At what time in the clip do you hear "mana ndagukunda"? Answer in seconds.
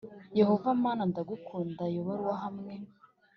0.83-1.81